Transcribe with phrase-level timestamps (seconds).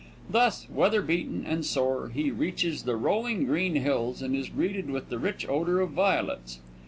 [0.27, 5.09] Thus, weather beaten and sore, he reaches the rolling green hills and is greeted with
[5.09, 6.59] the rich odor of violets.